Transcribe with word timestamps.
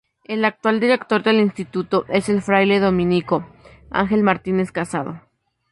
El 0.23 0.45
actual 0.45 0.79
director 0.79 1.21
del 1.21 1.35
instituto, 1.39 2.05
es 2.09 2.27
el 2.27 2.41
fraile 2.41 2.79
dominico, 2.79 3.45
Ángel 3.91 4.23
Martínez 4.23 4.71
Casado. 4.71 5.21